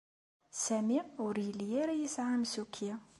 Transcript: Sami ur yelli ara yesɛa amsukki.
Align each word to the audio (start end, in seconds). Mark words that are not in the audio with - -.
Sami 0.63 0.99
ur 1.25 1.35
yelli 1.45 1.67
ara 1.81 1.93
yesɛa 2.01 2.31
amsukki. 2.35 2.91